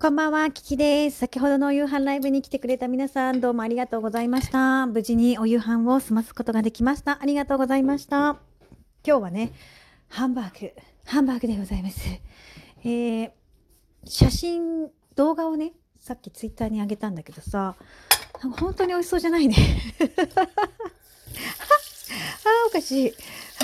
[0.00, 1.18] こんばんは、キキです。
[1.18, 4.86] 先ほどのお夕飯ライブに来てくれた皆さん、どうもありがとうございました。
[4.86, 7.18] 無事にお夕飯を済ますことができました。
[7.20, 8.38] ありがとうございました。
[9.06, 9.52] 今日はね、
[10.08, 10.72] ハンバーグ、
[11.04, 12.00] ハンバーグでございます。
[12.82, 13.30] えー、
[14.06, 17.76] 写真、動画をね、さっきツイッターにあげたんだけどさ、
[18.42, 19.54] なんか本当に美味しそうじゃないね。
[20.38, 20.48] あ、
[22.68, 23.14] おかしい。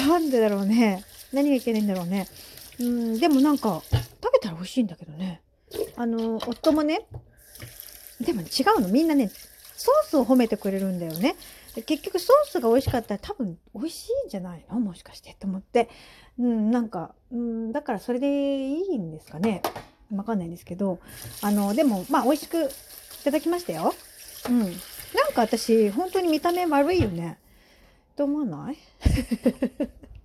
[0.07, 1.03] なんでだろうね。
[1.33, 2.29] 何がいけないんだろうね。
[2.79, 5.06] うん、でもなんか、食べたら美味しいんだけど。
[5.97, 7.07] あの、夫もね、
[8.21, 8.45] でも違
[8.77, 8.89] うの。
[8.89, 9.31] みんなね、
[9.77, 11.37] ソースを褒めてくれるんだよね。
[11.87, 14.81] 結局ソースが美味しかったら多分美味しいんじゃないの？
[14.81, 15.91] もしかしてと思って。
[16.39, 19.61] うん、なんか、うん、だからそれでいいんですかね？
[20.15, 20.99] わかんないんですけど。
[21.43, 22.69] あの、でも、まあ美味しくい
[23.25, 23.95] ただきましたよ。
[24.49, 24.59] うん。
[24.61, 24.71] なん
[25.35, 27.39] か私、本当に見た目悪いよね。
[28.17, 28.79] と思わない？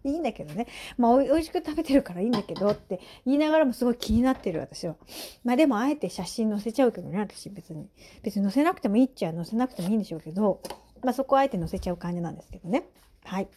[0.04, 0.68] いいんだけどね。
[0.98, 4.96] まあ、おい美味しく食べてるからいいんだけどって言いながらもすごい気になってる私は。
[5.44, 7.88] まあでもあえて写真載せちゃうけどね、私別に。
[8.24, 10.62] 別に載せなくてもいいっちゃ載せなくてもいいんでしょうけど、
[11.04, 12.86] まあそこあえて載せちゃう感じなんですけどね。
[13.24, 13.48] はい。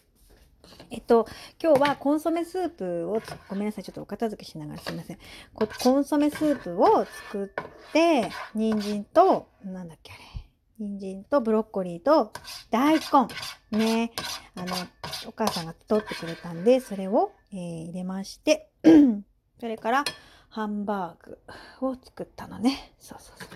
[0.90, 1.26] えっと、
[1.62, 5.18] 今日はコンソメスープを、ごめんなさい、ちょっとお片付けしながらすいません。
[5.54, 10.43] コンソメスープを作って、人参と、なんだっけあれ。
[10.78, 12.32] 人参とブロッコリーと
[12.70, 13.78] 大根。
[13.78, 14.12] ね。
[14.56, 14.74] あの、
[15.26, 18.70] お母さんが取ってくれたんで、それを、えー入れまして、
[19.60, 20.04] それから、
[20.48, 21.38] ハンバーグ
[21.80, 22.92] を作ったのね。
[23.00, 23.46] そうそうそ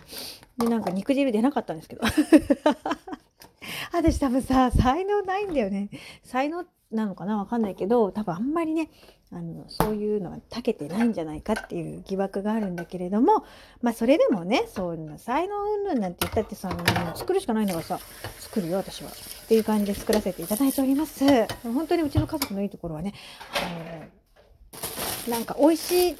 [0.58, 0.64] う。
[0.64, 2.02] で、なんか肉汁出なかったんですけど。
[3.92, 5.91] 私多分さ、才能ないんだよね。
[6.24, 7.39] 才能なのかな？
[7.39, 8.91] わかんないけど、多分あんまりね、
[9.31, 13.45] あの、そういうのが長けてないんじゃないかっていう疑惑があるんだけれども、
[13.83, 18.01] まあそれでもね、そういうの、才能云々なんて言ったってさ、もう作るしかないんだからさ、
[18.41, 19.11] 作るよ、私は。
[19.11, 21.25] っていう感じで作らせていただいております。
[21.62, 23.12] 本当にうちの家族のいいところはね、
[23.55, 26.17] あの、なんか美味し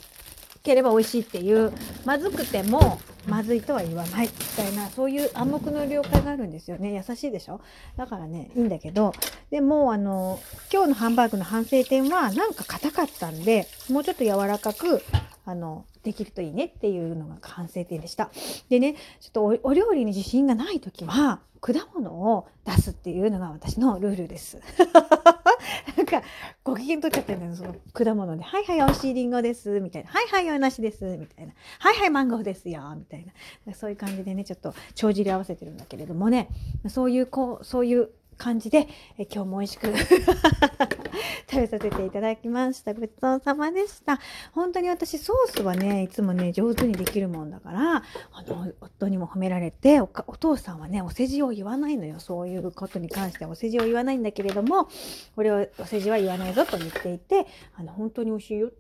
[0.63, 1.73] ければ美味しいっていう、
[2.05, 4.27] まずくてもまずいとは言わない。
[4.27, 7.05] みたいな、そういう暗黙の了解があるんですよね。
[7.09, 7.61] 優しいでしょ？
[7.97, 9.13] だからね、いいんだけど、
[9.51, 10.41] でも、あの、
[10.73, 15.03] 今日のハンバーグの反省点は、なんか硬かったんで、もうちょっと柔らかく、
[15.49, 18.31] あの、できるといいねっていうのが反省点でした。
[18.69, 24.61] でね、ちょっとお料理に自信がないときは、果物を出すっていうのが私のルールです。
[25.97, 26.23] なんか、
[26.63, 28.43] ご機嫌取っちゃってるんだよ、その果物で。
[28.43, 30.11] はいはい、美味しいリンゴです、みたいな。
[30.11, 31.55] はいはい、洋梨です、みたいな。
[31.79, 33.27] はいはい、マンゴーですよ、みたい
[33.67, 33.73] な。
[33.75, 36.51] そういう感じでね、ちょっと帳尻合わせてるんだけれどもね、
[36.89, 38.89] そういう、こう、そういう感じで、
[39.19, 39.93] え今日も美味しく
[41.51, 42.95] 食べさせていただきました。
[42.95, 44.21] ごちそうさまでした。
[44.53, 52.21] 本当に私ソースはね、いつもね、上手にできるもんだから、あの、夫にも褒められて、お父さんはね、お世辞を言わないのよ。
[52.21, 54.89] そういうことに関してはお世辞を言わないんだけれども、
[55.37, 58.71] 俺はお世辞は言わないぞと言っていて、あの、本当に美味しいよ。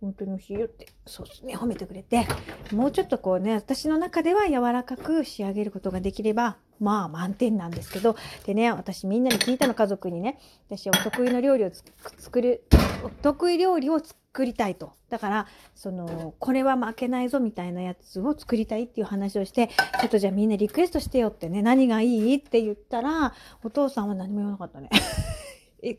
[0.00, 2.26] 本当に美味しいよって、そうですね、褒めてくれて、
[2.72, 10.38] もうちょっとこうね、私の中では柔らかく仕上げることができれば、まあ満点なんですけど、でね、私みんなに聞いたの、家族にね、
[10.68, 11.70] 私お得意の料理を
[12.18, 12.64] 作る、
[13.04, 14.92] お得意料理を作りたいと。
[15.08, 23.32] だから、その、これは負けないぞみたいなやつを作りたいっていう話をして、ちょっとじゃあみんなリクエストしてよってね、何がいいって言ったら、
[23.62, 24.90] お父さんは何も言わなかったね。
[25.82, 25.98] え、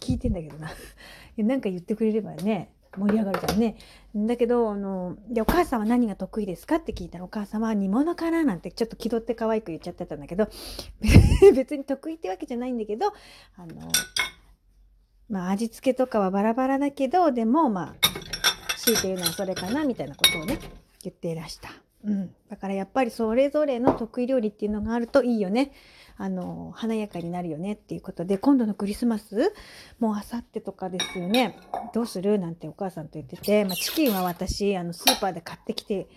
[0.00, 0.70] 聞いてんだけどな。
[1.36, 3.76] なんか言ってくれればね、盛り上がるじゃんね。
[4.14, 6.76] だけど、あの、で、お母さんは何が得意ですか？
[6.76, 8.44] って聞いたら、お母さんは煮物かな？
[8.44, 10.48] なんてちょっと気取って可愛く言っちゃってたんだけど、
[11.54, 13.06] 別に得意ってわけじゃないんだけど、
[13.56, 13.88] あの、
[15.30, 20.58] まあ味付けとかはバラバラだけど、でもまあ、強いて言うのはそれかなみたいなことをね、
[21.02, 21.70] 言っていらした。
[22.04, 22.34] うん。
[22.48, 25.72] だからやっぱりそれぞれの得意料理っていうのがあるといいよね。
[26.16, 29.54] あの、華やかになるよねっていうことで、今度のクリスマス、
[29.98, 31.58] もうあさってとかですよね。
[31.94, 36.08] どうするなんてお母さんと言ってて、まあ、チキンは私、あの、スーパーで買ってきて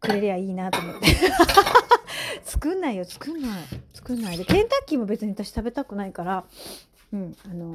[0.00, 1.06] くれりゃいいなと思って。
[2.42, 3.50] 作んないよ、作んない。
[3.92, 4.44] 作んないで。
[4.44, 6.44] ケンタッキーも別に私食べたくないから、
[7.12, 7.72] うん、あの、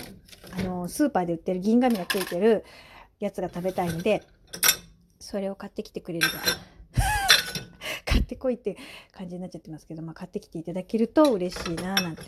[0.51, 2.65] あの、スーパーで売ってる銀紙がついてる
[3.19, 4.23] やつが食べたいんで、
[5.19, 6.33] それを買ってきてくれれば。
[6.33, 6.41] 買
[8.29, 8.77] ってこいって
[9.11, 12.23] 感じになっちゃってますけど、まあ、買ってきていただけると嬉しいななんて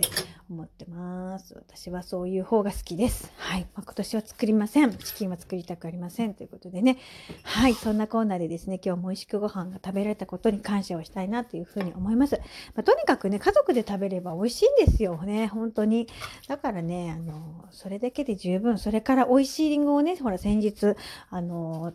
[0.49, 1.53] 思ってます。
[1.53, 3.31] 私はそういう方が好きです。
[3.37, 3.61] はい。
[3.75, 4.97] まあ、今年は作りません。
[4.97, 6.33] チキンは作りたくありません。
[6.33, 6.97] ということでね。
[7.43, 7.75] はい。
[7.75, 12.37] そんなコーナーでですね、今日も美味しくご飯が食べられたことに感謝をしたいなというふうに思います。
[12.73, 15.47] まあ、とにかくね、家族で食べれば美味しいんですよね。
[15.47, 16.07] 本当に。
[16.47, 18.79] だからね、あの、それだけで十分。
[18.79, 20.95] それから美味しいリンゴをね、ほら先日、
[21.29, 21.93] あの、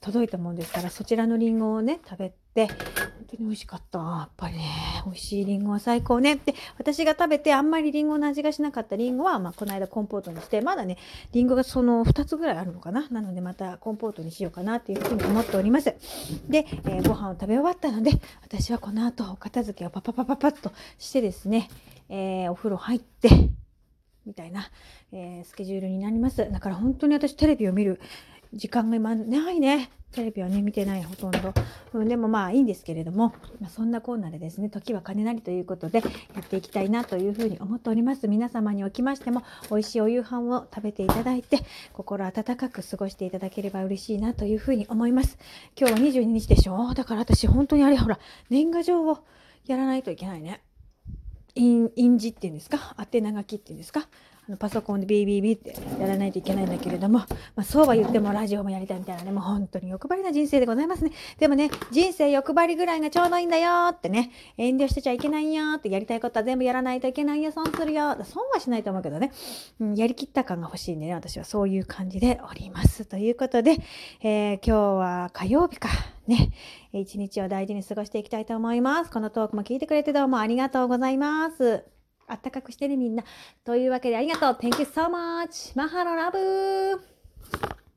[0.00, 2.68] 届いたもんですから、そちらのリンゴをね、食べて、
[3.20, 3.98] 本当に美味しかった。
[3.98, 4.64] やっぱりね、
[5.04, 6.36] 美味しいリンゴは最高ね。
[6.36, 10.96] で、私が食べてあんまりリンゴの味がしなかったリンゴは、まあ、この間コンポートにして、まだね、
[11.32, 13.06] リンゴがその2つぐらいあるのかな。
[13.10, 15.94] なので、またコンポートにしようかなっていうふうに思っております。
[16.48, 18.12] で、えー、ご飯を食べ終わったので、
[18.42, 21.68] 私はこの後、お片付けをパパパパパッとしてですね、
[22.08, 23.28] えー、お風呂入って、
[24.24, 24.70] みたいな、
[25.12, 26.50] えー、スケジュールになります。
[26.50, 28.00] だから本当に私テレビを見る
[28.52, 29.90] 時間が今ないね。
[30.12, 31.54] テレビはね、見てない、ほとんど。
[31.92, 36.00] うん、でもまあいいんですけれども、まあ、そんなコーナーでですね、時は金なりということで、
[36.34, 38.26] やっていきたいなというふうに思っております。
[38.26, 41.60] 皆様におきましても、美味しいお夕飯を食べていただいて、
[41.92, 45.38] 心温かく過ごしていただければ嬉しいなというふうに思います。
[45.78, 46.92] 今日は22日でしょ？
[46.94, 48.18] だから私本当にあれ、ほら、
[48.48, 49.18] 年賀状を
[49.66, 50.60] やらないといけないね。
[51.54, 52.96] 印字っていうんですか？
[52.98, 54.08] 宛名書きっていうんですか？
[54.48, 57.26] あのパソコンでビービービーってやらないといけないんだけれども、ま
[57.56, 61.12] あ、そうは言ってもラジオもやりたいみたいなね、もう本当に欲張りな人生でございますね。
[61.38, 68.16] でもね、人生欲張りぐらいがちょうどいいんだよってね、遠慮してちゃいけないよって、やりたいことは全部やらないといけないよ、損するよ。
[68.24, 69.30] 損はしないと思うけどね、
[69.78, 73.04] うん、やりきった感が欲しいんでね、私はそういう感じでおります。
[73.04, 73.76] ということで、
[74.22, 75.90] えー、今日は火曜日か。
[76.30, 76.52] ね、
[76.92, 79.10] 一日を大事に過ごしていきたいと思います。
[79.10, 81.84] このトークも聞いてくれてどうもありがとうございます。
[82.28, 83.24] あったかくしてね、みんな。
[83.64, 84.52] というわけでありがとう。
[84.52, 85.76] Thank you so much.
[85.76, 87.19] マハロラブ